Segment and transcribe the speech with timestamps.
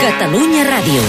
[0.00, 1.00] Catalunya Ràdio.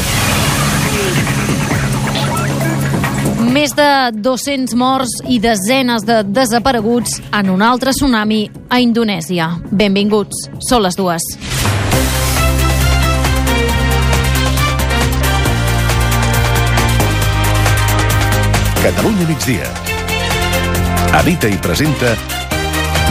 [3.56, 3.86] Més de
[4.20, 9.48] 200 morts i desenes de desapareguts en un altre tsunami a Indonèsia.
[9.72, 11.24] Benvinguts, són les dues.
[18.84, 19.72] Catalunya migdia.
[21.22, 22.12] Edita i presenta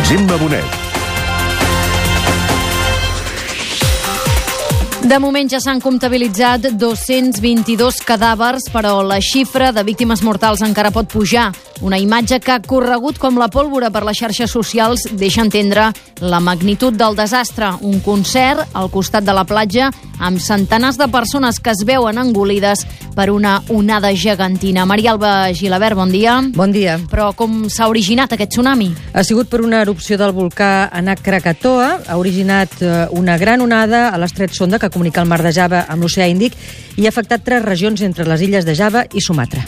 [0.04, 0.79] Gemma Bonet.
[5.10, 11.10] De moment ja s'han comptabilitzat 222 cadàvers, però la xifra de víctimes mortals encara pot
[11.10, 11.48] pujar.
[11.80, 15.86] Una imatge que ha corregut com la pólvora per les xarxes socials deixa entendre
[16.20, 17.70] la magnitud del desastre.
[17.80, 19.88] Un concert al costat de la platja
[20.20, 22.84] amb centenars de persones que es veuen engolides
[23.16, 24.84] per una onada gegantina.
[24.84, 26.36] Maria Alba Gilabert, bon dia.
[26.54, 26.98] Bon dia.
[27.10, 28.92] Però com s'ha originat aquest tsunami?
[29.14, 31.90] Ha sigut per una erupció del volcà Anak Krakatoa.
[32.06, 35.86] Ha originat eh, una gran onada a l'estret Sonda que comunica el mar de Java
[35.88, 36.60] amb l'oceà Índic
[37.00, 39.64] i ha afectat tres regions entre les illes de Java i Sumatra.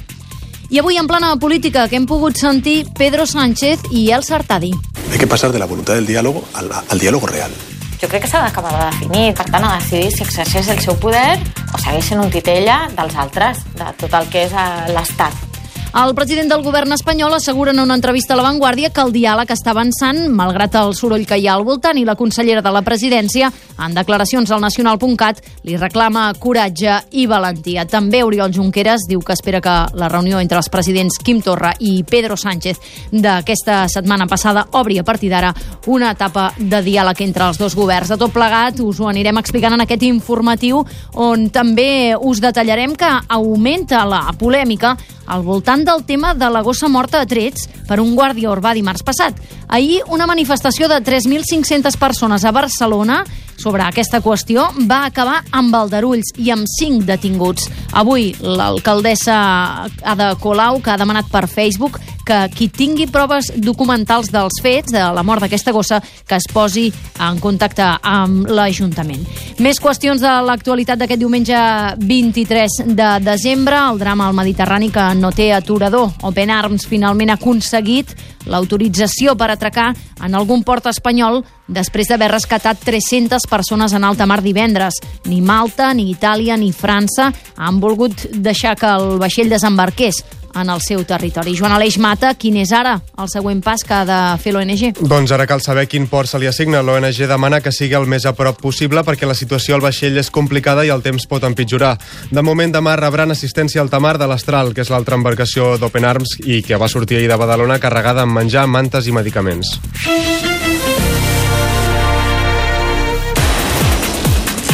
[0.73, 4.70] I avui en plana política que hem pogut sentir Pedro Sánchez i El Sartadi.
[5.12, 7.53] Hay que pasar de la voluntad del diálogo al, al diálogo real.
[8.01, 10.97] Jo crec que s'ha d'acabar de definir, per tant, a decidir si exerceix el seu
[10.97, 11.37] poder
[11.77, 15.52] o segueix sent un titella dels altres, de tot el que és eh, l'Estat.
[15.92, 19.50] El president del govern espanyol assegura en una entrevista a La Vanguardia que el diàleg
[19.52, 22.80] està avançant, malgrat el soroll que hi ha al voltant, i la consellera de la
[22.80, 27.84] presidència, en declaracions al Nacional.cat, li reclama coratge i valentia.
[27.84, 31.98] També Oriol Junqueras diu que espera que la reunió entre els presidents Quim Torra i
[32.08, 32.80] Pedro Sánchez
[33.12, 35.52] d'aquesta setmana passada obri a partir d'ara
[35.92, 38.08] una etapa de diàleg entre els dos governs.
[38.08, 40.86] De tot plegat, us ho anirem explicant en aquest informatiu,
[41.20, 46.88] on també us detallarem que augmenta la polèmica al voltant del tema de la gossa
[46.88, 49.38] morta a trets per un guàrdia urbà dimarts passat.
[49.69, 53.22] Ahir, una manifestació de 3.500 persones a Barcelona
[53.62, 57.69] sobre aquesta qüestió va acabar amb aldarulls i amb cinc detinguts.
[57.92, 59.36] Avui, l'alcaldessa
[60.03, 65.03] Ada Colau, que ha demanat per Facebook que qui tingui proves documentals dels fets, de
[65.15, 66.88] la mort d'aquesta gossa, que es posi
[67.21, 69.25] en contacte amb l'Ajuntament.
[69.62, 71.62] Més qüestions de l'actualitat d'aquest diumenge
[71.99, 76.12] 23 de desembre, el drama al Mediterrani que no té aturador.
[76.28, 78.15] Open Arms finalment ha aconseguit
[78.47, 84.41] l'autorització per atracar en algun port espanyol després d'haver rescatat 300 persones en alta mar
[84.43, 84.99] divendres.
[85.27, 90.22] Ni Malta, ni Itàlia, ni França han volgut deixar que el vaixell desembarqués
[90.54, 91.54] en el seu territori.
[91.58, 95.02] Joan Aleix Mata, quin és ara el següent pas que ha de fer l'ONG?
[95.08, 96.82] Doncs ara cal saber quin port se li assigna.
[96.82, 100.30] L'ONG demana que sigui el més a prop possible perquè la situació al vaixell és
[100.30, 101.96] complicada i el temps pot empitjorar.
[102.30, 106.38] De moment, demà rebran assistència al Tamar de l'Astral, que és l'altra embarcació d'Open Arms
[106.44, 109.78] i que va sortir ahir de Badalona carregada amb menjar, mantes i medicaments.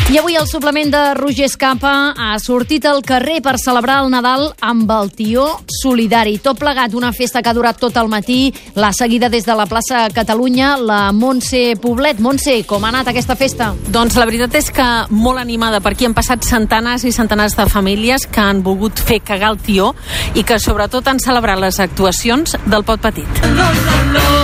[0.08, 4.46] I avui el suplement de Roger Escapa ha sortit al carrer per celebrar el Nadal
[4.64, 5.44] amb el Tió
[5.82, 6.38] Solidari.
[6.40, 9.66] Tot plegat, una festa que ha durat tot el matí, l'ha seguida des de la
[9.68, 12.24] plaça Catalunya, la Montse Poblet.
[12.24, 13.74] Montse, com ha anat aquesta festa?
[13.92, 17.68] Doncs la veritat és que molt animada, per aquí han passat centenars i centenars de
[17.68, 19.92] famílies que han volgut fer cagar el tió
[20.32, 23.44] i que sobretot han celebrat les actuacions del Pot Petit.
[23.44, 24.37] A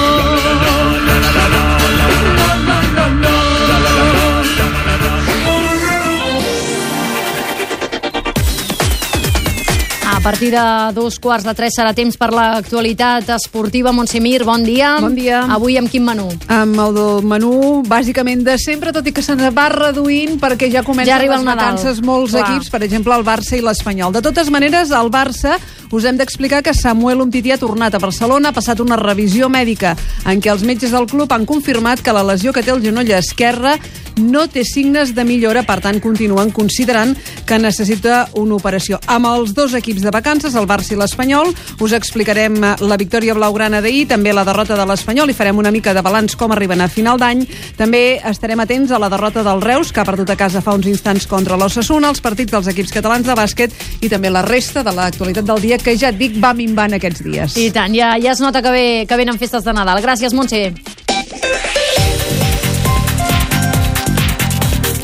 [10.24, 13.92] partir de dos quarts de tres serà temps per l'actualitat esportiva.
[13.92, 14.94] Montse Mir, bon dia.
[15.04, 15.42] Bon dia.
[15.52, 16.30] Avui amb quin menú?
[16.48, 20.80] Amb el del menú bàsicament de sempre, tot i que se'ns va reduint perquè ja
[20.82, 22.46] comencen Ja les vacances molts Clar.
[22.48, 24.16] equips, per exemple el Barça i l'Espanyol.
[24.16, 25.58] De totes maneres, el Barça
[25.90, 29.96] us hem d'explicar que Samuel Umtiti ha tornat a Barcelona, ha passat una revisió mèdica
[30.24, 33.12] en què els metges del club han confirmat que la lesió que té el genoll
[33.14, 33.78] esquerre
[34.16, 37.14] no té signes de millora, per tant continuen considerant
[37.46, 39.00] que necessita una operació.
[39.10, 41.50] Amb els dos equips de vacances, el Barça i l'Espanyol,
[41.82, 45.94] us explicarem la victòria blaugrana d'ahir, també la derrota de l'Espanyol i farem una mica
[45.94, 47.44] de balanç com arriben a final d'any.
[47.78, 50.86] També estarem atents a la derrota del Reus, que ha perdut a casa fa uns
[50.90, 54.94] instants contra l'Ossassuna, els partits dels equips catalans de bàsquet i també la resta de
[54.94, 57.56] l'actualitat del dia, que ja et dic, va minvant aquests dies.
[57.58, 60.02] I tant, ja, ja es nota que, ve, que venen festes de Nadal.
[60.04, 60.70] Gràcies, Montse.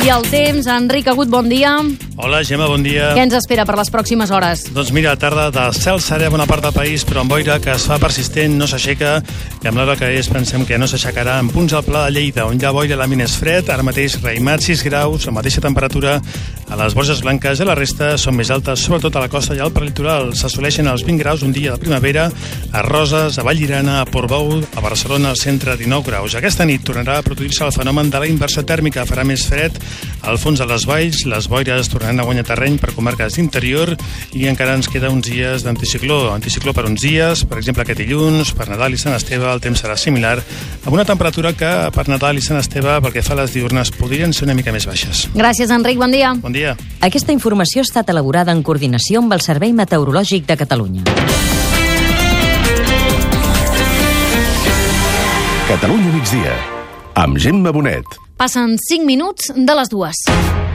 [0.01, 1.75] I el temps, Enric Agut, bon dia.
[2.23, 3.15] Hola, Gemma, bon dia.
[3.17, 4.67] Què ens espera per les pròximes hores?
[4.77, 7.73] Doncs mira, tarda de cel serè a bona part del país, però amb boira que
[7.73, 9.15] es fa persistent, no s'aixeca,
[9.65, 12.45] i amb l'hora que és pensem que no s'aixecarà en punts al Pla de Lleida,
[12.45, 16.19] on hi ha boira l'àmbit és fred, ara mateix reimat 6 graus, la mateixa temperatura
[16.71, 19.63] a les Borges Blanques i la resta són més altes, sobretot a la costa i
[19.65, 20.35] al prelitoral.
[20.37, 24.85] S'assoleixen els 20 graus un dia de primavera a Roses, a Vallirana, a Portbou, a
[24.85, 26.37] Barcelona, al centre 19 graus.
[26.37, 29.81] Aquesta nit tornarà a produir-se el fenomen de la inversió tèrmica, farà més fred
[30.29, 33.93] al fons de les valls, les boires tornaran a guanyar terreny per comarques d'interior
[34.35, 36.33] i encara ens queda uns dies d'anticicló.
[36.35, 39.85] Anticicló per uns dies, per exemple aquest dilluns, per Nadal i Sant Esteve el temps
[39.85, 40.39] serà similar,
[40.83, 43.93] amb una temperatura que per Nadal i Sant Esteve pel que fa a les diurnes
[43.95, 45.29] podrien ser una mica més baixes.
[45.37, 46.01] Gràcies, Enric.
[46.01, 46.35] Bon dia.
[46.43, 46.75] Bon dia.
[47.05, 51.05] Aquesta informació ha estat elaborada en coordinació amb el Servei Meteorològic de Catalunya.
[55.71, 56.57] Catalunya migdia,
[57.15, 58.19] amb Gemma Bonet.
[58.41, 60.70] Passen 5 minuts de les dues.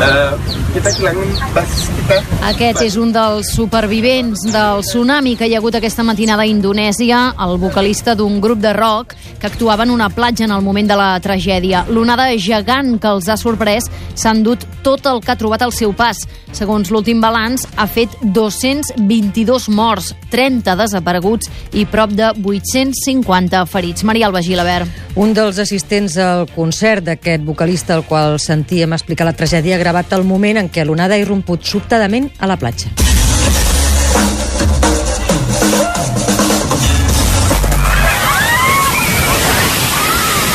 [0.00, 0.32] Uh,
[0.72, 2.16] kita kehilangan bas kita.
[2.48, 7.34] Aquest és un dels supervivents del tsunami que hi ha hagut aquesta matinada a Indonèsia,
[7.44, 10.96] el vocalista d'un grup de rock que actuava en una platja en el moment de
[10.96, 11.84] la tragèdia.
[11.92, 15.94] L'onada gegant que els ha sorprès s'ha endut tot el que ha trobat al seu
[15.96, 16.22] pas.
[16.56, 24.04] Segons l'últim balanç, ha fet 222 morts, 30 desapareguts i prop de 850 ferits.
[24.04, 24.90] Maria Alba Gilabert.
[25.20, 30.12] Un dels assistents al concert d'aquest vocalista al qual sentíem explicar la tragèdia ha gravat
[30.16, 33.19] el moment en què l'onada ha irromput sobtadament a la platja.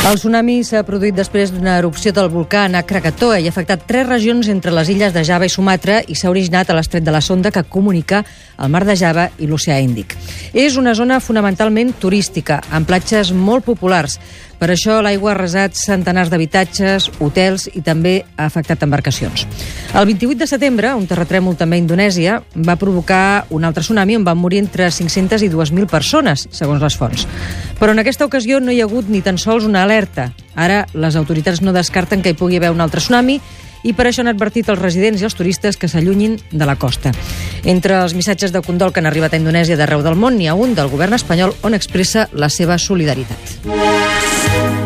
[0.05, 4.05] El tsunami s'ha produït després d'una erupció del volcà a Krakatoa i ha afectat tres
[4.05, 7.23] regions entre les illes de Java i Sumatra i s'ha originat a l'estret de la
[7.25, 8.19] Sonda que comunica
[8.61, 10.13] el mar de Java i l'oceà Índic.
[10.53, 14.19] És una zona fonamentalment turística, amb platges molt populars.
[14.65, 19.43] Per això l'aigua ha resat centenars d'habitatges, hotels i també ha afectat embarcacions.
[19.93, 24.25] El 28 de setembre, un terratrèmol també a Indonèsia va provocar un altre tsunami on
[24.25, 27.27] van morir entre 500 i 2.000 persones, segons les fonts.
[27.77, 30.31] Però en aquesta ocasió no hi ha hagut ni tan sols una alerta.
[30.55, 33.37] Ara les autoritats no descarten que hi pugui haver un altre tsunami
[33.85, 37.13] i per això han advertit els residents i els turistes que s'allunyin de la costa.
[37.63, 40.57] Entre els missatges de condol que han arribat a Indonèsia d'arreu del món, n'hi ha
[40.57, 44.84] un del govern espanyol on expressa la seva solidaritat.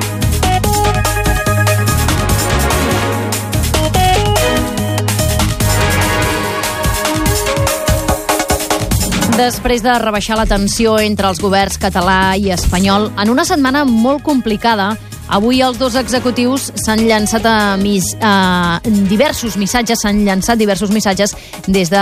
[9.40, 14.20] Després de rebaixar la tensió entre els governs català i espanyol, en una setmana molt
[14.26, 14.90] complicada,
[15.30, 18.82] Avui els dos executius s'han llançat a, mis, a
[19.12, 21.36] diversos missatges, s'han llançat diversos missatges
[21.68, 22.02] des de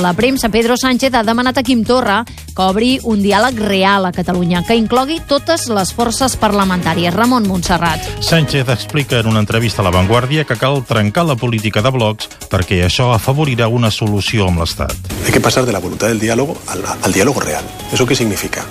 [0.00, 0.48] la premsa.
[0.48, 4.76] Pedro Sánchez ha demanat a Quim Torra que obri un diàleg real a Catalunya, que
[4.76, 7.12] inclogui totes les forces parlamentàries.
[7.12, 8.08] Ramon Montserrat.
[8.24, 12.30] Sánchez explica en una entrevista a La Vanguardia que cal trencar la política de blocs
[12.48, 14.96] perquè això afavorirà una solució amb l'Estat.
[15.26, 17.64] Hay que pasar de la voluntad del diálogo al, al diálogo real.
[17.92, 18.64] ¿Eso qué significa?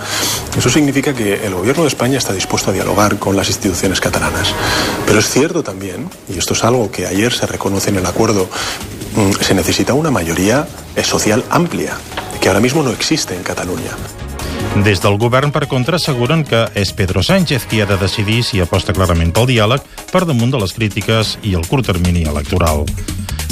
[0.58, 4.54] Eso significa que el gobierno de España está dispuesto a dialogar con las instituciones catalanas.
[5.06, 8.50] Pero es cierto también, y esto es algo que ayer se reconoce en el acuerdo,
[9.16, 10.68] mm, se necesita una mayoría
[11.04, 11.98] social amplia,
[12.40, 13.92] que ahora mismo no existe en Cataluña.
[14.84, 18.62] Des del govern, per contra, asseguren que és Pedro Sánchez qui ha de decidir si
[18.64, 19.84] aposta clarament pel diàleg
[20.14, 22.86] per damunt de les crítiques i el curt termini electoral.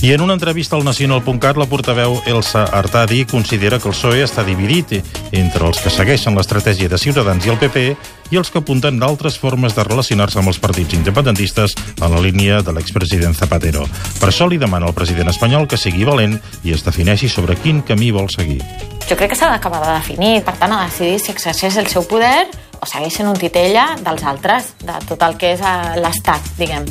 [0.01, 4.45] I en una entrevista al Nacional.cat, la portaveu Elsa Artadi considera que el PSOE està
[4.47, 4.93] dividit
[5.35, 7.83] entre els que segueixen l'estratègia de Ciutadans i el PP
[8.31, 12.61] i els que apunten d'altres formes de relacionar-se amb els partits independentistes en la línia
[12.63, 13.83] de l'expresident Zapatero.
[14.21, 17.83] Per això li demana al president espanyol que sigui valent i es defineixi sobre quin
[17.83, 18.63] camí vol seguir.
[19.03, 22.07] Jo crec que s'ha d'acabar de definir, per tant, a decidir si exerceix el seu
[22.07, 22.47] poder
[22.79, 26.87] o segueix sent un titella dels altres, de tot el que és eh, l'Estat, diguem.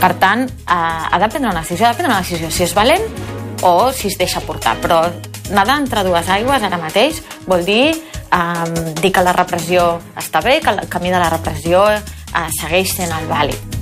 [0.00, 0.74] Per tant, eh,
[1.10, 3.06] ha de prendre una decisió, ha de prendre una decisió si és valent
[3.62, 5.00] o si es deixa portar, però
[5.50, 10.60] nedar entre dues aigües ara mateix vol dir eh, dir que la repressió està bé,
[10.60, 13.75] que el camí de la repressió eh, segueix sent el vàlid.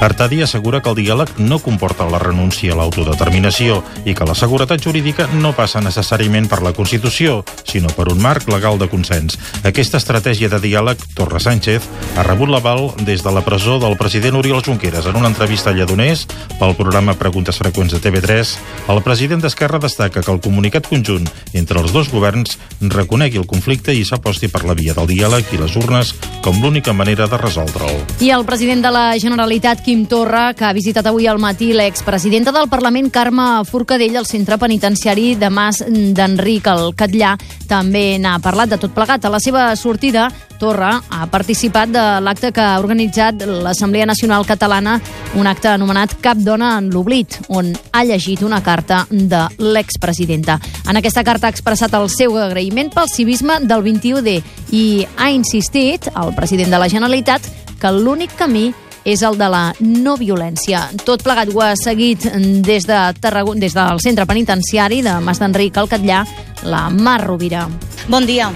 [0.00, 4.82] Artadi assegura que el diàleg no comporta la renúncia a l'autodeterminació i que la seguretat
[4.82, 9.38] jurídica no passa necessàriament per la Constitució, sinó per un marc legal de consens.
[9.62, 11.86] Aquesta estratègia de diàleg, Torra Sánchez,
[12.18, 15.06] ha rebut l'aval des de la presó del president Oriol Junqueras.
[15.06, 16.26] En una entrevista a Lledoners,
[16.58, 18.56] pel programa Preguntes Freqüents de TV3,
[18.92, 23.94] el president d'Esquerra destaca que el comunicat conjunt entre els dos governs reconegui el conflicte
[23.94, 28.02] i s'aposti per la via del diàleg i les urnes com l'única manera de resoldre'l.
[28.20, 32.54] I el president de la Generalitat, Quim Torra, que ha visitat avui al matí l'expresidenta
[32.56, 37.34] del Parlament, Carme Forcadell, al centre penitenciari de Mas d'Enric, el Catllà.
[37.68, 39.26] També n'ha parlat de tot plegat.
[39.28, 44.94] A la seva sortida, Torra ha participat de l'acte que ha organitzat l'Assemblea Nacional Catalana,
[45.36, 50.56] un acte anomenat Cap dona en l'oblit, on ha llegit una carta de l'expresidenta.
[50.88, 54.38] En aquesta carta ha expressat el seu agraïment pel civisme del 21D
[54.72, 58.70] i ha insistit, el president de la Generalitat, que l'únic camí
[59.04, 60.88] és el de la no violència.
[61.04, 62.26] Tot plegat ho ha seguit
[62.64, 66.24] des, de Tarragona, des del centre penitenciari de Mas d'Enric al Catllà,
[66.64, 67.68] la Mar Rovira.
[68.08, 68.52] Bon dia.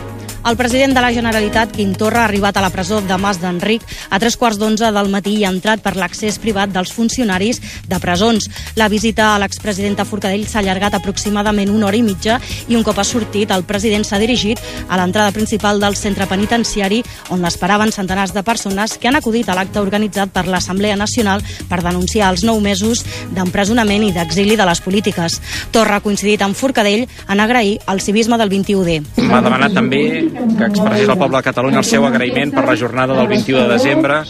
[0.47, 3.83] El president de la Generalitat, Quim Torra, ha arribat a la presó de Mas d'Enric
[4.09, 7.59] a tres quarts d'onze del matí i ha entrat per l'accés privat dels funcionaris
[7.91, 8.47] de presons.
[8.79, 13.01] La visita a l'expresidenta Forcadell s'ha allargat aproximadament una hora i mitja i un cop
[13.03, 17.03] ha sortit, el president s'ha dirigit a l'entrada principal del centre penitenciari
[17.35, 21.83] on l'esperaven centenars de persones que han acudit a l'acte organitzat per l'Assemblea Nacional per
[21.83, 23.05] denunciar els nou mesos
[23.35, 25.41] d'empresonament i d'exili de les polítiques.
[25.75, 29.03] Torra ha coincidit amb Forcadell en agrair el civisme del 21D.
[29.29, 33.17] M'ha demanat també que expressés al poble de Catalunya el seu agraïment per la jornada
[33.19, 34.21] del 21 de desembre,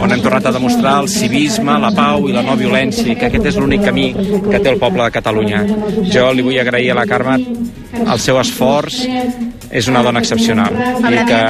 [0.00, 3.30] on hem tornat a demostrar el civisme, la pau i la no violència, i que
[3.30, 5.64] aquest és l'únic camí que té el poble de Catalunya.
[6.12, 7.40] Jo li vull agrair a la Carme
[8.04, 9.02] el seu esforç,
[9.74, 10.74] és una dona excepcional
[11.10, 11.40] i, que,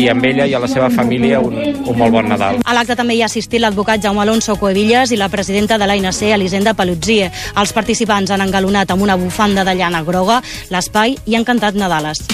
[0.00, 2.62] i amb ella i a la seva família un, un molt bon Nadal.
[2.64, 6.22] A l'acte també hi ha assistit l'advocat Jaume Alonso Coevillas i la presidenta de l'ANC,
[6.32, 7.30] Elisenda Paluzzie.
[7.60, 10.40] Els participants han engalonat amb una bufanda de llana groga
[10.72, 12.24] l'espai i han cantat Nadales.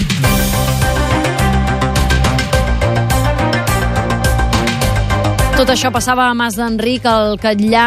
[5.60, 7.82] Tot això passava a Mas d'Enric, al Catllà,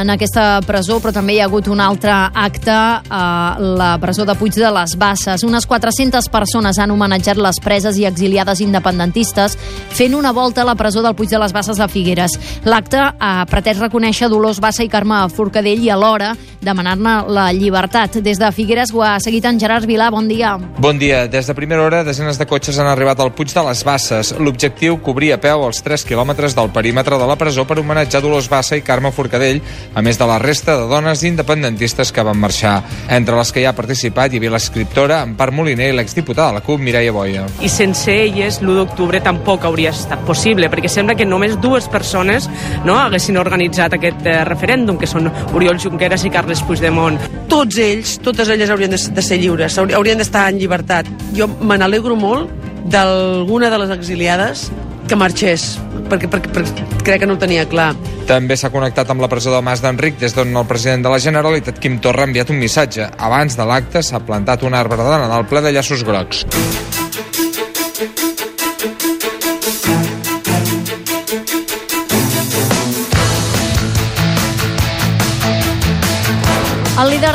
[0.00, 3.26] en aquesta presó, però també hi ha hagut un altre acte a
[3.60, 5.44] la presó de Puig de les Basses.
[5.44, 9.58] Unes 400 persones han homenatjat les preses i exiliades independentistes
[9.92, 12.38] fent una volta a la presó del Puig de les Basses de Figueres.
[12.64, 18.22] L'acte ha pretès reconèixer Dolors Bassa i Carme Forcadell i alhora demanar-ne la llibertat.
[18.24, 20.08] Des de Figueres ho ha seguit en Gerard Vilà.
[20.14, 20.54] Bon dia.
[20.78, 21.26] Bon dia.
[21.28, 24.32] Des de primera hora, desenes de cotxes han arribat al Puig de les Basses.
[24.40, 28.22] L'objectiu, cobrir a peu els 3 quilòmetres del perímetre perímetre de la presó per homenatjar
[28.22, 29.60] Dolors Bassa i Carme Forcadell,
[29.94, 32.82] a més de la resta de dones independentistes que van marxar.
[33.10, 36.62] Entre les que hi ha participat hi havia l'escriptora Empar Moliner i l'exdiputada de la
[36.62, 37.46] CUP, Mireia Boia.
[37.60, 42.48] I sense elles l'1 d'octubre tampoc hauria estat possible, perquè sembla que només dues persones
[42.86, 47.18] no, haguessin organitzat aquest eh, referèndum, que són Oriol Junqueras i Carles Puigdemont.
[47.50, 51.10] Tots ells, totes elles haurien de, de ser lliures, haurien d'estar en llibertat.
[51.36, 52.50] Jo me n'alegro molt
[52.92, 54.70] d'alguna de les exiliades
[55.12, 55.64] que marxés,
[56.08, 57.90] perquè, perquè, perquè crec que no ho tenia clar.
[58.30, 61.20] També s'ha connectat amb la presó de Mas d'Enric, des d'on el president de la
[61.20, 63.10] Generalitat, Quim Torra, ha enviat un missatge.
[63.18, 66.46] Abans de l'acte s'ha plantat un arbre de Nadal ple de llaços grocs.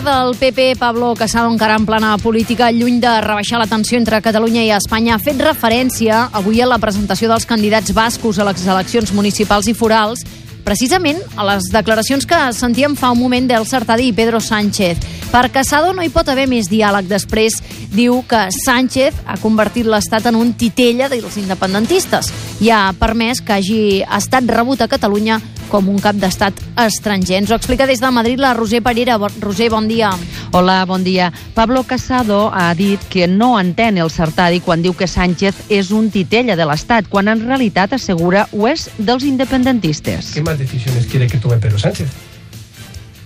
[0.01, 4.22] Líder del PP, Pablo Casado, encara en plana política, lluny de rebaixar la tensió entre
[4.22, 8.66] Catalunya i Espanya, ha fet referència avui a la presentació dels candidats bascos a les
[8.68, 10.25] eleccions municipals i forals
[10.67, 15.00] precisament a les declaracions que sentíem fa un moment del Sartadi i Pedro Sánchez.
[15.31, 17.62] Per Casado no hi pot haver més diàleg després.
[17.95, 23.55] Diu que Sánchez ha convertit l'Estat en un titella dels independentistes i ha permès que
[23.55, 27.41] hagi estat rebut a Catalunya com un cap d'estat estranger.
[27.41, 29.17] Ens ho explica des de Madrid la Roser Parera.
[29.41, 30.12] Roser, bon dia.
[30.51, 31.31] Hola, bon dia.
[31.53, 36.09] Pablo Casado ha dit que no entén el Sartadi quan diu que Sánchez és un
[36.12, 40.33] titella de l'Estat, quan en realitat assegura ho és dels independentistes.
[40.33, 42.09] ¿Qué más decisiones quiere que tome Pedro Sánchez?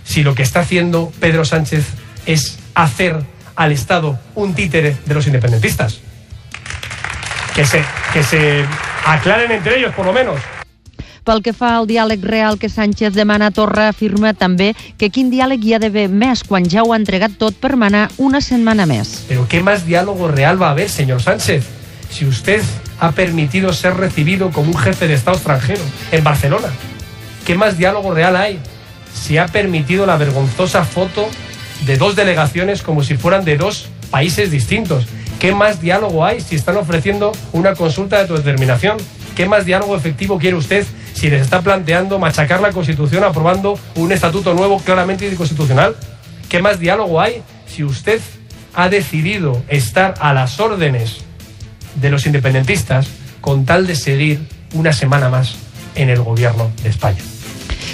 [0.03, 1.85] Si lo que está haciendo Pedro Sánchez
[2.25, 3.23] es hacer
[3.55, 5.99] al Estado un títere de los independentistas.
[7.55, 7.83] Que se,
[8.13, 8.65] que se
[9.05, 10.39] aclaren entre ellos, por lo menos.
[11.23, 15.29] Pel que fa al diàleg real que Sánchez demana a Torra, afirma també que quin
[15.29, 18.87] diàleg hi ha d'haver més quan ja ho ha entregat tot per manar una setmana
[18.89, 19.27] més.
[19.29, 21.67] Pero ¿qué más diálogo real va a haber, señor Sánchez?
[22.09, 22.63] Si usted
[22.99, 26.69] ha permitido ser recibido como un jefe de Estado extranjero en Barcelona,
[27.45, 28.59] ¿qué más diálogo real hay?
[29.13, 31.27] Si ha permitido la vergonzosa foto
[31.85, 35.05] de dos delegaciones como si fueran de dos países distintos.
[35.39, 38.97] ¿Qué más diálogo hay si están ofreciendo una consulta de autodeterminación?
[39.35, 44.11] ¿Qué más diálogo efectivo quiere usted si les está planteando machacar la Constitución aprobando un
[44.11, 45.95] estatuto nuevo claramente inconstitucional?
[46.47, 48.21] ¿Qué más diálogo hay si usted
[48.73, 51.21] ha decidido estar a las órdenes
[51.95, 53.07] de los independentistas
[53.39, 54.39] con tal de seguir
[54.73, 55.55] una semana más
[55.95, 57.21] en el gobierno de España?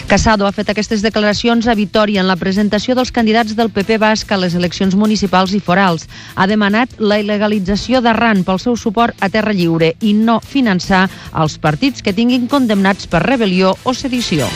[0.08, 4.32] Casado ha fet aquestes declaracions a Vitoria en la presentació dels candidats del PP basc
[4.32, 6.08] a les eleccions municipals i forals.
[6.36, 11.60] Ha demanat la il·legalització d'Arran pel seu suport a Terra Lliure i no finançar els
[11.60, 14.48] partits que tinguin condemnats per rebel·lió o sedició.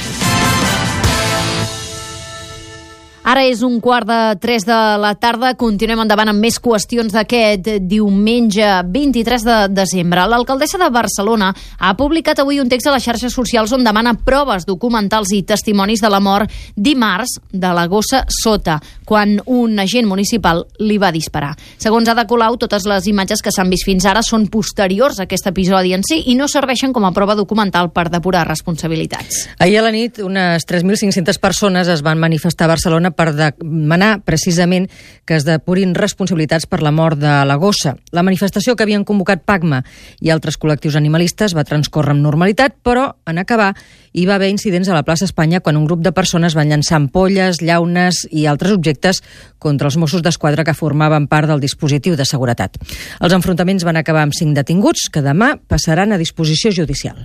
[3.31, 5.53] Ara és un quart de 3 de la tarda.
[5.55, 10.25] Continuem endavant amb més qüestions d'aquest diumenge 23 de desembre.
[10.27, 14.65] L'alcaldessa de Barcelona ha publicat avui un text a les xarxes socials on demana proves
[14.67, 20.65] documentals i testimonis de la mort dimarts de la gossa Sota, quan un agent municipal
[20.83, 21.53] li va disparar.
[21.79, 25.47] Segons Ada Colau, totes les imatges que s'han vist fins ara són posteriors a aquest
[25.53, 29.45] episodi en si i no serveixen com a prova documental per depurar responsabilitats.
[29.55, 34.87] Ahir a la nit, unes 3.500 persones es van manifestar a Barcelona per demanar precisament
[35.29, 37.95] que es depurin responsabilitats per la mort de la gossa.
[38.11, 39.83] La manifestació que havien convocat PACMA
[40.25, 43.71] i altres col·lectius animalistes va transcórrer amb normalitat, però en acabar
[44.11, 46.97] hi va haver incidents a la plaça Espanya quan un grup de persones van llançar
[46.97, 49.21] ampolles, llaunes i altres objectes
[49.59, 52.81] contra els Mossos d'Esquadra que formaven part del dispositiu de seguretat.
[53.21, 57.21] Els enfrontaments van acabar amb cinc detinguts que demà passaran a disposició judicial.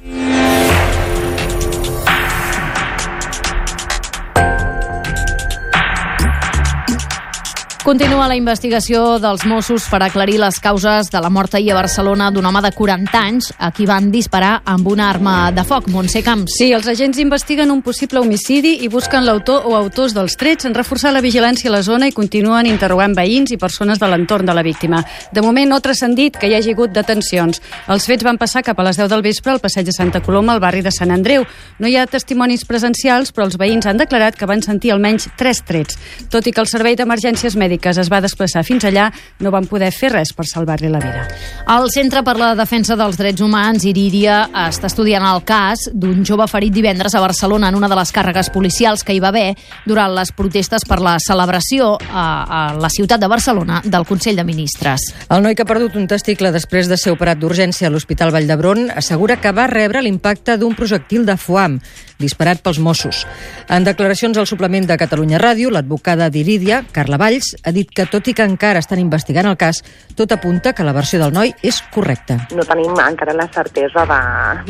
[7.86, 12.32] Continua la investigació dels Mossos per aclarir les causes de la mort ahir a Barcelona
[12.34, 15.86] d'un home de 40 anys a qui van disparar amb una arma de foc.
[15.94, 16.56] Montse Camps.
[16.58, 20.74] Sí, els agents investiguen un possible homicidi i busquen l'autor o autors dels trets en
[20.74, 24.58] reforçar la vigilància a la zona i continuen interrogant veïns i persones de l'entorn de
[24.58, 25.04] la víctima.
[25.30, 27.62] De moment no ha transcendit que hi hagi hagut detencions.
[27.86, 30.58] Els fets van passar cap a les 10 del vespre al passeig de Santa Coloma
[30.58, 31.46] al barri de Sant Andreu.
[31.78, 35.62] No hi ha testimonis presencials, però els veïns han declarat que van sentir almenys tres
[35.62, 36.02] trets.
[36.34, 39.66] Tot i que el servei d'emergències mèdiques mèdiques es va desplaçar fins allà, no van
[39.68, 41.26] poder fer res per salvar-li la vida.
[41.68, 46.46] El Centre per la Defensa dels Drets Humans, Irídia, està estudiant el cas d'un jove
[46.48, 49.56] ferit divendres a Barcelona en una de les càrregues policials que hi va haver
[49.86, 54.44] durant les protestes per la celebració a, a la ciutat de Barcelona del Consell de
[54.44, 55.10] Ministres.
[55.28, 58.48] El noi que ha perdut un testicle després de ser operat d'urgència a l'Hospital Vall
[58.48, 61.80] d'Hebron assegura que va rebre l'impacte d'un projectil de foam
[62.18, 63.24] disparat pels Mossos.
[63.68, 68.28] En declaracions al suplement de Catalunya Ràdio, l'advocada d'Irídia, Carla Valls, ha dit que tot
[68.28, 69.82] i que encara estan investigant el cas,
[70.16, 72.38] tot apunta que la versió del noi és correcta.
[72.56, 74.20] No tenim encara la certesa de,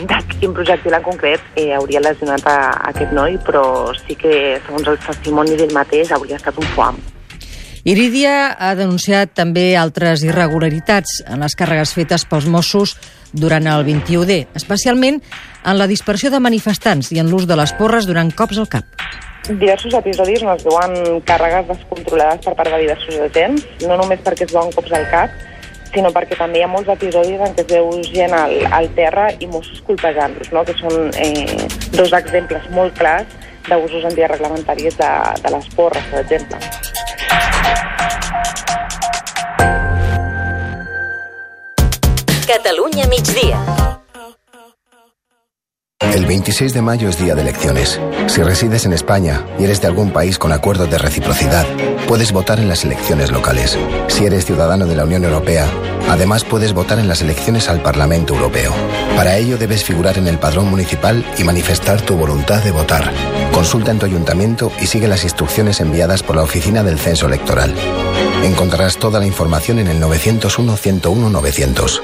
[0.04, 3.66] de quin projectil en concret eh, hauria lesionat a, a aquest noi, però
[4.04, 6.98] sí que, segons el testimoni d'ell mateix, hauria estat un foam.
[7.86, 12.96] Irídia ha denunciat també altres irregularitats en les càrregues fetes pels Mossos
[13.30, 15.20] durant el 21D, especialment
[15.62, 19.04] en la dispersió de manifestants i en l'ús de les porres durant cops al cap.
[19.46, 24.48] Diversos episodis on es veuen càrregues descontrolades per part de diversos agents, no només perquè
[24.48, 25.38] es veuen cops al cap,
[25.94, 29.28] sinó perquè també hi ha molts episodis en què es veu gent al, al terra
[29.38, 30.66] i Mossos colpejant-los, no?
[30.66, 33.30] que són eh, dos exemples molt clars
[33.70, 35.14] d'usos antireglamentaris de,
[35.46, 36.58] de les porres, per exemple.
[42.46, 43.85] Catalunya migdia.
[46.14, 48.00] El 26 de mayo es día de elecciones.
[48.28, 51.66] Si resides en España y eres de algún país con acuerdo de reciprocidad,
[52.08, 53.76] puedes votar en las elecciones locales.
[54.08, 55.68] Si eres ciudadano de la Unión Europea,
[56.08, 58.72] además puedes votar en las elecciones al Parlamento Europeo.
[59.14, 63.12] Para ello debes figurar en el padrón municipal y manifestar tu voluntad de votar.
[63.52, 67.74] Consulta en tu ayuntamiento y sigue las instrucciones enviadas por la Oficina del Censo Electoral.
[68.42, 72.02] Encontrarás toda la información en el 901 101 900.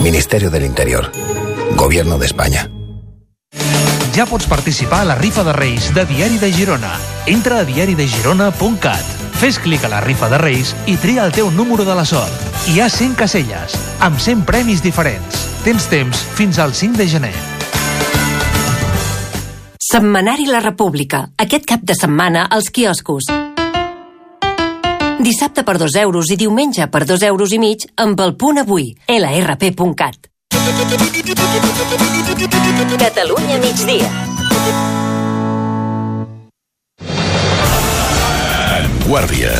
[0.00, 1.10] Ministerio del Interior.
[1.76, 2.70] Gobierno de España.
[4.14, 6.92] Ja pots participar a la rifa de Reis de Diari de Girona.
[7.26, 9.16] Entra a diaridegirona.cat.
[9.40, 12.32] Fes clic a la rifa de Reis i tria el teu número de la sort.
[12.68, 15.42] Hi ha 100 caselles, amb 100 premis diferents.
[15.64, 17.34] Tens temps fins al 5 de gener.
[19.90, 21.26] Setmanari La República.
[21.36, 23.26] Aquest cap de setmana als quioscos.
[25.20, 28.94] Dissabte per 2 euros i diumenge per 2 euros i mig amb el punt avui.
[29.06, 30.29] lrp.cat.
[32.98, 34.08] Catalunya migdia.
[39.06, 39.50] Guàrdia,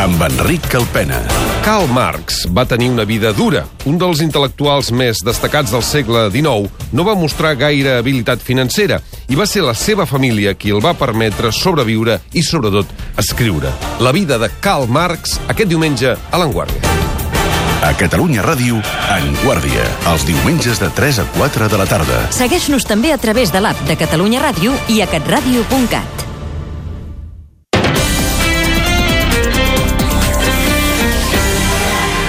[0.00, 1.18] amb Enric Calpena.
[1.62, 3.66] Karl Marx va tenir una vida dura.
[3.84, 9.36] Un dels intel·lectuals més destacats del segle XIX no va mostrar gaire habilitat financera i
[9.38, 12.88] va ser la seva família qui el va permetre sobreviure i, sobretot,
[13.20, 13.74] escriure.
[14.00, 17.21] La vida de Karl Marx aquest diumenge a l'Enguàrdia.
[17.82, 18.76] A Catalunya Ràdio,
[19.10, 22.20] en Guàrdia, els diumenges de 3 a 4 de la tarda.
[22.30, 26.22] Segueix-nos també a través de l'app de Catalunya Ràdio i a catradio.cat.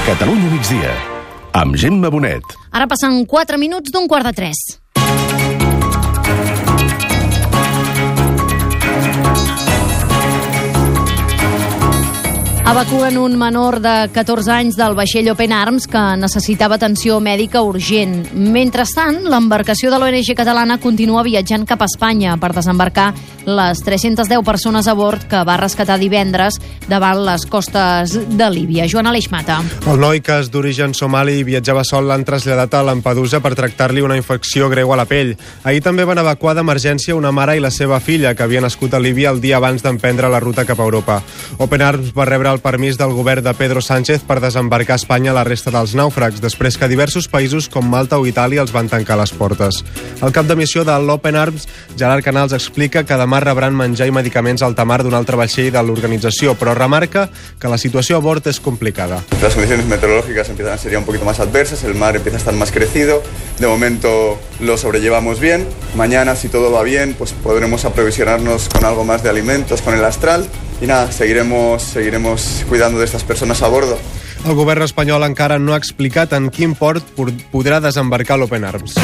[0.09, 0.97] Catalunya migdia,
[1.61, 2.57] amb Gemma Bonet.
[2.73, 4.82] Ara passen 4 minuts d'un quart de 3.
[12.63, 18.21] Evacuen un menor de 14 anys del vaixell Open Arms que necessitava atenció mèdica urgent.
[18.33, 23.11] Mentrestant, l'embarcació de l'ONG catalana continua viatjant cap a Espanya per desembarcar
[23.43, 26.55] les 310 persones a bord que va rescatar divendres
[26.87, 28.87] davant les costes de Líbia.
[28.87, 29.59] Joan Aleix Mata.
[29.91, 34.01] El noi, que és d'origen somali i viatjava sol, l'han traslladat a Lampedusa per tractar-li
[34.01, 35.35] una infecció greu a la pell.
[35.67, 39.03] Ahir també van evacuar d'emergència una mare i la seva filla, que havia nascut a
[39.03, 41.19] Líbia el dia abans d'emprendre la ruta cap a Europa.
[41.59, 45.33] Open Arms va rebre el permís del govern de Pedro Sánchez per desembarcar a Espanya
[45.33, 49.17] la resta dels nàufrags, després que diversos països com Malta o Itàlia els van tancar
[49.19, 49.81] les portes.
[50.21, 54.15] El cap de missió de l'Open Arms, Gerard Canals, explica que demà rebran menjar i
[54.15, 57.27] medicaments al tamar d'un altre vaixell de l'organització, però remarca
[57.59, 59.23] que la situació a bord és complicada.
[59.41, 62.53] Las condiciones meteorológicas empiezan a ser un poquito más adversas, el mar empieza a estar
[62.53, 63.23] más crecido,
[63.59, 69.03] de momento lo sobrellevamos bien, mañana si todo va bien pues podremos aprovisionarnos con algo
[69.03, 70.47] más de alimentos, con el astral
[70.83, 73.97] y nada, seguiremos, seguiremos cuidando de estas personas a bordo.
[74.45, 78.99] El govern espanyol encara no ha explicat en quin port podrà desembarcar l'Open Arms.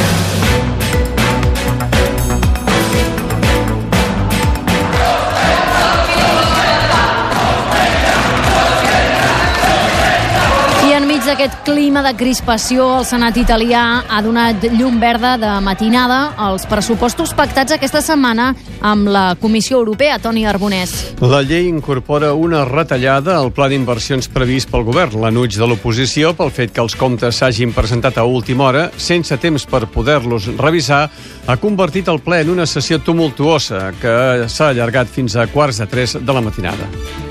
[11.29, 16.65] Enmig d'aquest clima de crispació, el Senat italià ha donat llum verda de matinada als
[16.65, 21.15] pressupostos pactats aquesta setmana amb la Comissió Europea, Toni Arbonès.
[21.21, 25.19] La llei incorpora una retallada al pla d'inversions previst pel govern.
[25.21, 29.65] L'anuig de l'oposició, pel fet que els comptes s'hagin presentat a última hora, sense temps
[29.69, 31.09] per poder-los revisar,
[31.45, 35.89] ha convertit el ple en una sessió tumultuosa que s'ha allargat fins a quarts de
[35.89, 37.28] tres de la matinada.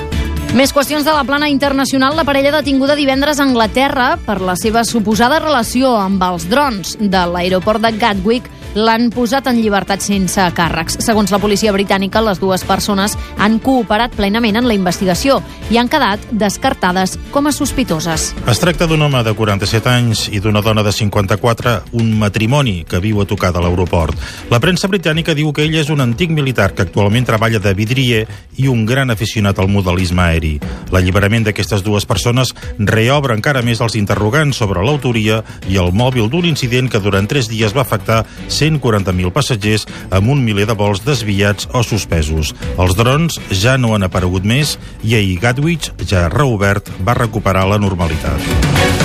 [0.56, 2.16] Més qüestions de la plana internacional.
[2.16, 7.24] La parella detinguda divendres a Anglaterra per la seva suposada relació amb els drons de
[7.34, 10.98] l'aeroport de Gatwick l'han posat en llibertat sense càrrecs.
[11.04, 15.88] Segons la policia britànica, les dues persones han cooperat plenament en la investigació i han
[15.88, 18.32] quedat descartades com a sospitoses.
[18.48, 23.00] Es tracta d'un home de 47 anys i d'una dona de 54, un matrimoni que
[23.00, 24.16] viu a tocar de l'aeroport.
[24.50, 28.26] La premsa britànica diu que ell és un antic militar que actualment treballa de vidrier
[28.58, 30.54] i un gran aficionat al modelisme aeri.
[30.92, 36.48] L'alliberament d'aquestes dues persones reobre encara més els interrogants sobre l'autoria i el mòbil d'un
[36.48, 38.24] incident que durant tres dies va afectar
[38.58, 42.54] 140.000 passatgers amb un miler de vols desviats o suspesos.
[42.78, 47.78] Els drons ja no han aparegut més i ahir Gatwick, ja reobert, va recuperar la
[47.78, 48.98] normalitat.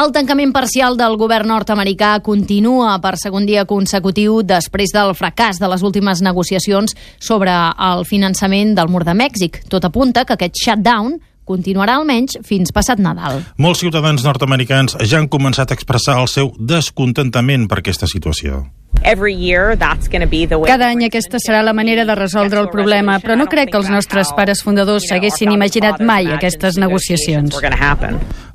[0.00, 5.68] El tancament parcial del govern nord-americà continua per segon dia consecutiu després del fracàs de
[5.68, 7.52] les últimes negociacions sobre
[7.90, 9.58] el finançament del mur de Mèxic.
[9.68, 13.42] Tot apunta que aquest shutdown continuarà almenys fins passat Nadal.
[13.58, 18.66] Molts ciutadans nord-americans ja han començat a expressar el seu descontentament per aquesta situació.
[19.00, 23.88] Cada any aquesta serà la manera de resoldre el problema, però no crec que els
[23.88, 27.56] nostres pares fundadors s'haguessin imaginat mai aquestes negociacions.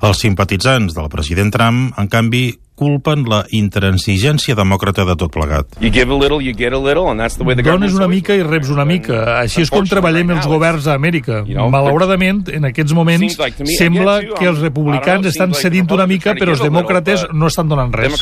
[0.06, 2.44] Els simpatitzants del president Trump, en canvi,
[2.76, 5.78] culpen la intransigència demòcrata de tot plegat.
[7.64, 9.22] Dones una mica i reps una mica.
[9.40, 11.42] Així és com treballem els governs a Amèrica.
[11.72, 13.38] Malauradament, en aquests moments,
[13.78, 18.12] sembla que els republicans estan cedint una mica, però els demòcrates no estan donant res.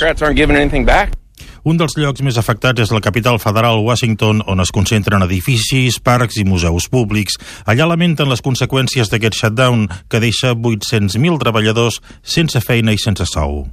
[1.65, 6.37] Un dels llocs més afectats és la capital federal, Washington, on es concentren edificis, parcs
[6.37, 7.39] i museus públics.
[7.65, 13.65] Allà lamenten les conseqüències d'aquest shutdown que deixa 800.000 treballadors sense feina i sense sou.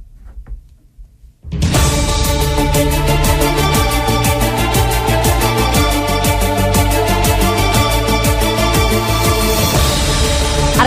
[1.60, 1.81] Bye.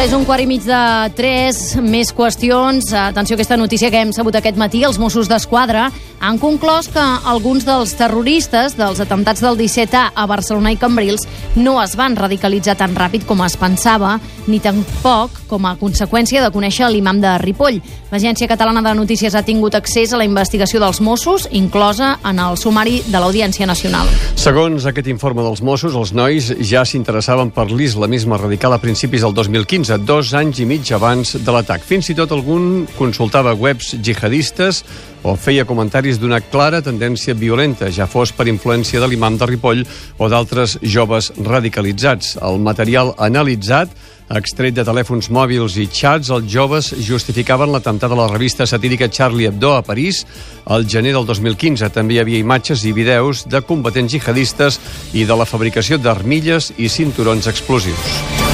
[0.05, 0.79] És un quart i mig de
[1.17, 2.91] tres, més qüestions.
[2.93, 4.83] Atenció a aquesta notícia que hem sabut aquest matí.
[4.83, 5.87] Els Mossos d'Esquadra
[6.19, 11.77] han conclòs que alguns dels terroristes dels atemptats del 17A a Barcelona i Cambrils no
[11.81, 16.91] es van radicalitzar tan ràpid com es pensava, ni tampoc com a conseqüència de conèixer
[16.91, 17.79] l'imam de Ripoll.
[18.11, 22.59] L'Agència Catalana de Notícies ha tingut accés a la investigació dels Mossos, inclosa en el
[22.61, 24.11] sumari de l'Audiència Nacional.
[24.35, 29.33] Segons aquest informe dels Mossos, els nois ja s'interessaven per l'islamisme radical a principis del
[29.33, 31.83] 2015 fins a dos anys i mig abans de l'atac.
[31.87, 34.81] Fins i tot algun consultava webs jihadistes
[35.23, 39.85] o feia comentaris d'una clara tendència violenta, ja fos per influència de l'imam de Ripoll
[40.19, 42.35] o d'altres joves radicalitzats.
[42.43, 48.25] El material analitzat Extret de telèfons mòbils i xats, els joves justificaven l'atemptat de la
[48.31, 50.23] revista satírica Charlie Hebdo a París
[50.65, 51.91] el gener del 2015.
[51.93, 54.79] També hi havia imatges i videus de combatents jihadistes
[55.13, 58.44] i de la fabricació d'armilles i cinturons explosius.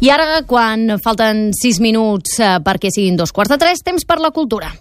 [0.00, 4.18] I ara, quan falten 6 minuts eh, perquè siguin dos quarts de tres, temps per
[4.20, 4.72] la cultura.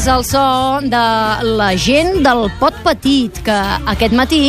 [0.00, 1.00] és el so de
[1.58, 3.58] la gent del Pot Petit, que
[3.92, 4.40] aquest matí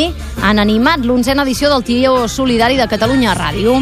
[0.41, 3.81] han animat l'onzena edició del Tio Solidari de Catalunya Ràdio.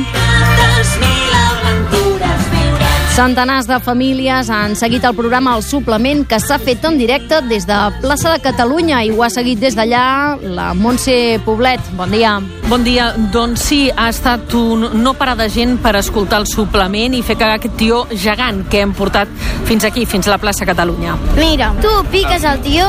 [3.20, 7.66] Centenars de famílies han seguit el programa El Suplement, que s'ha fet en directe des
[7.68, 11.84] de plaça de Catalunya i ho ha seguit des d'allà la Montse Poblet.
[12.00, 12.38] Bon dia.
[12.70, 13.10] Bon dia.
[13.34, 17.36] Doncs sí, ha estat un no parar de gent per escoltar el suplement i fer
[17.36, 19.28] cagar aquest tió gegant que hem portat
[19.68, 21.20] fins aquí, fins a la plaça Catalunya.
[21.36, 22.88] Mira, tu piques el tió,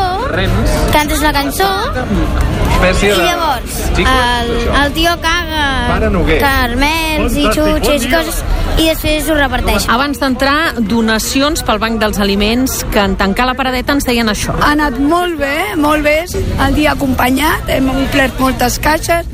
[0.95, 1.75] cantes la cançó
[2.81, 5.67] i llavors el, el tió caga
[6.41, 8.43] caramels i xutxes i coses
[8.81, 9.85] i després ho reparteix.
[9.93, 14.55] Abans d'entrar, donacions pel Banc dels Aliments que en tancar la paradeta ens deien això.
[14.57, 16.15] Ha anat molt bé, molt bé,
[16.65, 19.29] el dia acompanyat, hem omplert moltes caixes,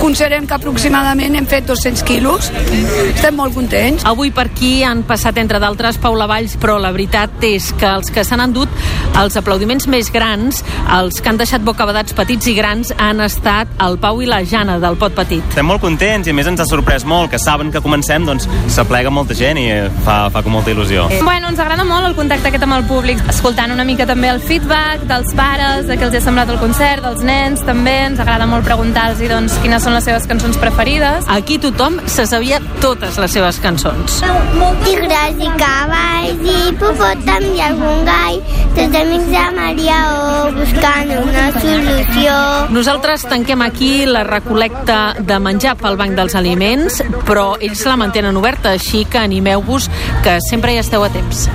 [0.00, 2.48] considerem que aproximadament hem fet 200 quilos,
[3.10, 4.06] estem molt contents.
[4.08, 8.08] Avui per aquí han passat, entre d'altres, Paula Valls, però la veritat és que els
[8.14, 8.72] que s'han endut
[9.20, 10.62] els aplaudiments més grans,
[10.96, 14.78] els que han deixat bocabadats petits i grans, han estat el Pau i la Jana
[14.82, 15.44] del Pot Petit.
[15.52, 18.48] Estem molt contents i a més ens ha sorprès molt que saben que comencem, doncs
[18.72, 19.66] s'aplega molta gent i
[20.06, 21.06] fa, fa com molta il·lusió.
[21.22, 24.40] Bueno, ens agrada molt el contacte aquest amb el públic, escoltant una mica també el
[24.40, 28.48] feedback dels pares, de què els ha semblat el concert, dels nens també, ens agrada
[28.50, 31.26] molt preguntar-los doncs, quines són les seves cançons preferides.
[31.32, 34.20] Aquí tothom se sabia totes les seves cançons.
[34.84, 38.40] Tigres i cavalls i hipopòtam i algun gall,
[38.76, 42.36] tots amics de Maria O buscant una solució.
[42.76, 48.36] Nosaltres tanquem aquí la recolecta de menjar pel Banc dels Aliments, però ells la mantenen
[48.36, 49.88] oberta, així que animeu-vos,
[50.26, 51.46] que sempre hi esteu a temps.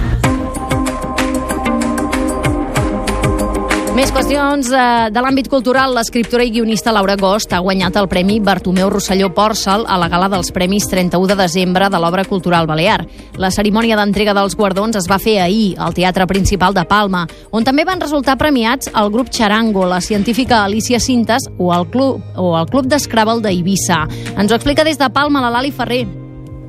[4.01, 4.83] Més qüestions eh,
[5.13, 5.91] de l'àmbit cultural.
[5.93, 10.25] L'escriptora i guionista Laura Gost ha guanyat el Premi Bartomeu Rosselló Pòrcel a la gala
[10.31, 13.03] dels Premis 31 de desembre de l'obra cultural balear.
[13.37, 17.67] La cerimònia d'entrega dels guardons es va fer ahir al Teatre Principal de Palma, on
[17.67, 22.55] també van resultar premiats el grup Charango, la científica Alicia Cintas o el club, o
[22.57, 24.07] el club d'Scrabble d'Eivissa.
[24.33, 26.07] Ens ho explica des de Palma la Lali Ferrer.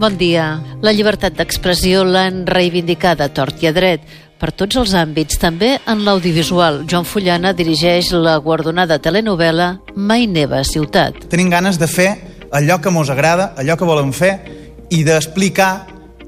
[0.03, 0.59] Bon dia.
[0.85, 4.05] La llibertat d'expressió l'han reivindicat a tort i a dret
[4.43, 6.83] per tots els àmbits, també en l'audiovisual.
[6.91, 11.29] Joan Fullana dirigeix la guardonada telenovela Mai neva ciutat.
[11.31, 12.11] Tenim ganes de fer
[12.51, 14.35] allò que mos agrada, allò que volem fer
[14.91, 15.71] i d'explicar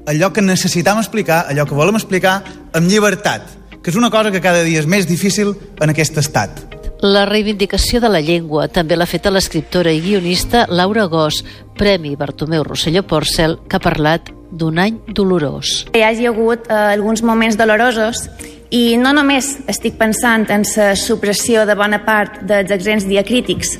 [0.05, 2.39] allò que necessitam explicar, allò que volem explicar
[2.73, 3.49] amb llibertat,
[3.81, 6.63] que és una cosa que cada dia és més difícil en aquest estat.
[7.03, 11.43] La reivindicació de la llengua també l'ha feta l'escriptora i guionista Laura Gós,
[11.75, 15.85] Premi Bartomeu Rosselló Porcel, que ha parlat d'un any dolorós.
[15.93, 18.25] Hi hagi hagut eh, alguns moments dolorosos
[18.73, 23.77] i no només estic pensant en la supressió de bona part dels accents diacrítics,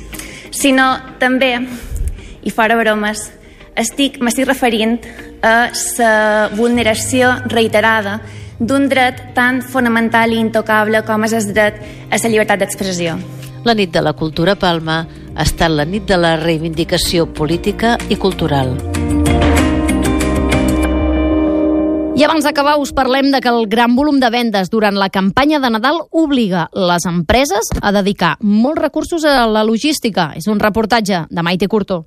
[0.50, 1.56] sinó també,
[2.42, 3.30] i fora bromes,
[3.76, 4.98] estic, m'estic referint
[5.42, 8.20] a la vulneració reiterada
[8.58, 13.18] d'un dret tan fonamental i intocable com és el dret a la llibertat d'expressió.
[13.66, 15.00] La nit de la cultura Palma
[15.34, 18.76] ha estat la nit de la reivindicació política i cultural.
[22.16, 25.58] I abans d'acabar us parlem de que el gran volum de vendes durant la campanya
[25.60, 30.30] de Nadal obliga les empreses a dedicar molts recursos a la logística.
[30.32, 32.06] És un reportatge de Maite Curto.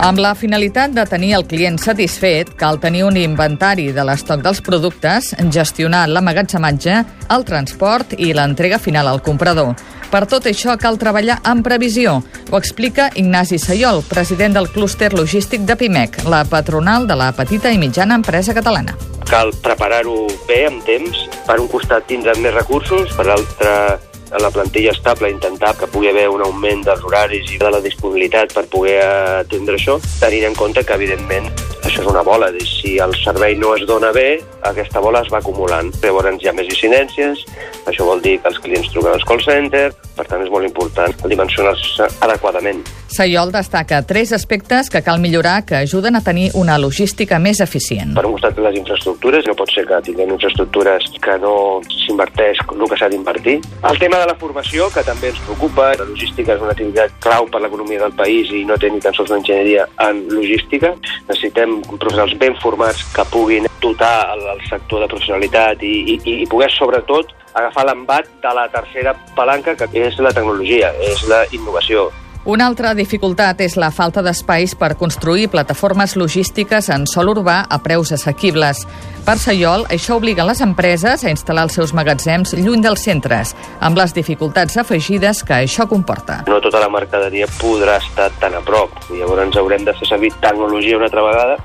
[0.00, 4.64] Amb la finalitat de tenir el client satisfet, cal tenir un inventari de l'estoc dels
[4.64, 9.76] productes, gestionar l'amagatzematge, el transport i l'entrega final al comprador.
[10.10, 12.16] Per tot això cal treballar amb previsió.
[12.50, 17.70] Ho explica Ignasi Sayol, president del clúster logístic de PIMEC, la patronal de la petita
[17.70, 18.96] i mitjana empresa catalana.
[19.30, 21.26] Cal preparar-ho bé, amb temps.
[21.46, 23.74] Per un costat tindre més recursos, per l'altre
[24.30, 27.80] a la plantilla estable, intentar que pugui haver un augment dels horaris i de la
[27.82, 28.98] disponibilitat per poder
[29.42, 31.50] atendre això, tenint en compte que, evidentment,
[31.90, 32.50] això és una bola.
[32.62, 35.90] Si el servei no es dona bé, aquesta bola es va acumulant.
[36.02, 37.42] Llavors hi ha més incidències,
[37.90, 41.14] això vol dir que els clients truquen als call center, per tant és molt important
[41.26, 42.84] dimensionar-se adequadament.
[43.10, 48.12] Sayol destaca tres aspectes que cal millorar que ajuden a tenir una logística més eficient.
[48.14, 49.48] Per un costat, les infraestructures.
[49.50, 51.54] No pot ser que tinguem infraestructures que no
[51.90, 53.56] s'inverteix el que s'ha d'invertir.
[53.90, 55.90] El tema de la formació, que també ens preocupa.
[55.98, 59.18] La logística és una activitat clau per l'economia del país i no té ni tan
[59.18, 60.94] sols una enginyeria en logística.
[61.26, 66.70] Necessitem professionals ben formats que puguin dotar el, sector de professionalitat i, i, i poder,
[66.78, 72.12] sobretot, agafar l'embat de la tercera palanca, que és la tecnologia, és la innovació.
[72.48, 77.78] Una altra dificultat és la falta d'espais per construir plataformes logístiques en sol urbà a
[77.84, 78.86] preus assequibles.
[79.26, 83.52] Per Sayol, això obliga les empreses a instal·lar els seus magatzems lluny dels centres,
[83.84, 86.40] amb les dificultats afegides que això comporta.
[86.48, 88.96] No tota la mercaderia podrà estar tan a prop.
[89.12, 91.58] Llavors haurem de fer servir tecnologia una altra vegada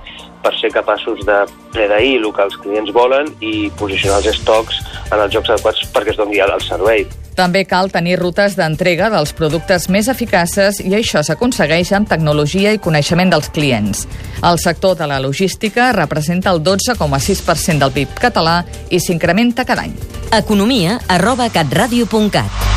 [0.43, 5.21] per ser capaços de predair el que els clients volen i posicionar els estocs en
[5.21, 7.07] els jocs adequats perquè es doni el servei.
[7.35, 12.79] També cal tenir rutes d'entrega dels productes més eficaces i això s'aconsegueix amb tecnologia i
[12.79, 14.05] coneixement dels clients.
[14.41, 19.93] El sector de la logística representa el 12,6% del PIB català i s'incrementa cada any.
[20.31, 22.73] Economia arroba catradio.cat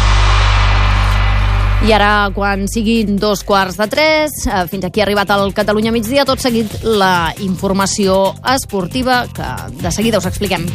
[1.87, 5.93] i ara, quan siguin dos quarts de tres, eh, fins aquí ha arribat el Catalunya
[5.95, 9.47] migdia, tot seguit la informació esportiva que
[9.79, 10.67] de seguida us expliquem.